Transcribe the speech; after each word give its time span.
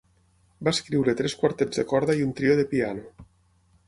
Va 0.67 0.71
escriure 0.75 1.13
tres 1.19 1.35
quartets 1.41 1.81
de 1.81 1.85
corda 1.91 2.15
i 2.21 2.23
un 2.29 2.31
trio 2.39 2.57
de 2.61 2.65
piano. 2.73 3.29